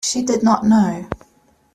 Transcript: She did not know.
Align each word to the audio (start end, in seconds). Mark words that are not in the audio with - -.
She 0.03 0.23
did 0.23 0.41
not 0.41 0.65
know. 0.65 1.05